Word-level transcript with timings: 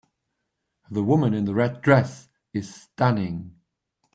The 0.89 1.03
woman 1.03 1.35
in 1.35 1.45
the 1.45 1.53
red 1.53 1.79
dress 1.83 2.27
is 2.53 2.73
stunning. 2.73 3.53